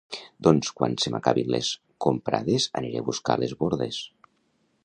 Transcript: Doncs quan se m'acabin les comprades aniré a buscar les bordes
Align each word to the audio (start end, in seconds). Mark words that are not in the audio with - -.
Doncs 0.45 0.71
quan 0.79 0.95
se 1.03 1.11
m'acabin 1.15 1.51
les 1.57 1.69
comprades 2.07 2.67
aniré 2.81 3.05
a 3.05 3.09
buscar 3.11 3.37
les 3.45 3.55
bordes 3.63 4.05